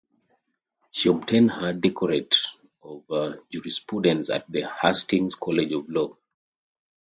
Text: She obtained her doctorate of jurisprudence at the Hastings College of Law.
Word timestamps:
She 0.89 1.09
obtained 1.09 1.51
her 1.51 1.73
doctorate 1.73 2.35
of 2.81 3.07
jurisprudence 3.51 4.31
at 4.31 4.51
the 4.51 4.63
Hastings 4.67 5.35
College 5.35 5.73
of 5.73 5.87
Law. 5.89 6.17